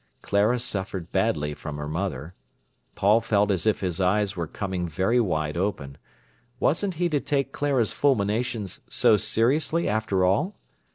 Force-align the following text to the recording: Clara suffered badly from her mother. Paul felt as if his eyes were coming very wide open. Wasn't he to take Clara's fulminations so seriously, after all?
Clara 0.23 0.57
suffered 0.59 1.11
badly 1.11 1.53
from 1.53 1.77
her 1.77 1.87
mother. 1.87 2.33
Paul 2.95 3.21
felt 3.21 3.51
as 3.51 3.67
if 3.67 3.81
his 3.81 4.01
eyes 4.01 4.35
were 4.35 4.47
coming 4.47 4.87
very 4.87 5.19
wide 5.19 5.55
open. 5.55 5.99
Wasn't 6.59 6.95
he 6.95 7.07
to 7.09 7.19
take 7.19 7.51
Clara's 7.51 7.93
fulminations 7.93 8.79
so 8.89 9.15
seriously, 9.15 9.87
after 9.87 10.25
all? 10.25 10.57